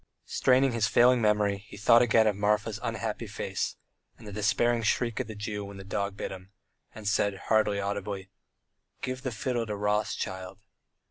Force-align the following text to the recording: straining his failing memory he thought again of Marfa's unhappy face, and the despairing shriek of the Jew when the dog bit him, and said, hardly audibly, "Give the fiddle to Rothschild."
straining 0.25 0.71
his 0.71 0.87
failing 0.87 1.21
memory 1.21 1.59
he 1.67 1.77
thought 1.77 2.01
again 2.01 2.25
of 2.25 2.35
Marfa's 2.35 2.79
unhappy 2.81 3.27
face, 3.27 3.75
and 4.17 4.25
the 4.25 4.31
despairing 4.33 4.81
shriek 4.81 5.19
of 5.19 5.27
the 5.27 5.35
Jew 5.35 5.63
when 5.63 5.77
the 5.77 5.83
dog 5.83 6.17
bit 6.17 6.31
him, 6.31 6.49
and 6.95 7.07
said, 7.07 7.37
hardly 7.51 7.79
audibly, 7.79 8.31
"Give 9.03 9.21
the 9.21 9.31
fiddle 9.31 9.67
to 9.67 9.75
Rothschild." 9.75 10.57